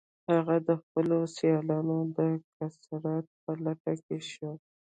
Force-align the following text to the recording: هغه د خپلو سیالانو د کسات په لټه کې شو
هغه 0.31 0.55
د 0.67 0.69
خپلو 0.81 1.17
سیالانو 1.35 1.97
د 2.17 2.19
کسات 2.55 3.25
په 3.41 3.51
لټه 3.63 3.93
کې 4.05 4.17
شو 4.31 4.49